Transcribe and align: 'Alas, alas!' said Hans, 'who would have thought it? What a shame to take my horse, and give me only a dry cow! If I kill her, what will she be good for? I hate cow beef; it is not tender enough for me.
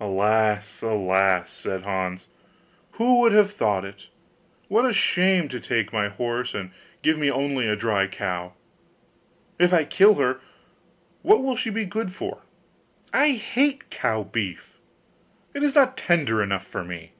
'Alas, 0.00 0.80
alas!' 0.80 1.52
said 1.52 1.82
Hans, 1.82 2.28
'who 2.92 3.18
would 3.20 3.32
have 3.32 3.50
thought 3.50 3.84
it? 3.84 4.06
What 4.68 4.88
a 4.88 4.92
shame 4.94 5.48
to 5.50 5.60
take 5.60 5.92
my 5.92 6.08
horse, 6.08 6.54
and 6.54 6.70
give 7.02 7.18
me 7.18 7.30
only 7.30 7.68
a 7.68 7.76
dry 7.76 8.06
cow! 8.06 8.54
If 9.58 9.74
I 9.74 9.84
kill 9.84 10.14
her, 10.14 10.40
what 11.20 11.42
will 11.42 11.56
she 11.56 11.68
be 11.68 11.84
good 11.84 12.10
for? 12.10 12.40
I 13.12 13.32
hate 13.32 13.90
cow 13.90 14.22
beef; 14.22 14.78
it 15.52 15.62
is 15.62 15.74
not 15.74 15.94
tender 15.98 16.42
enough 16.42 16.66
for 16.66 16.82
me. 16.82 17.12